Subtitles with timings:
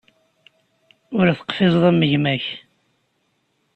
[1.17, 2.45] Ur teqfizeḍ am gma-k.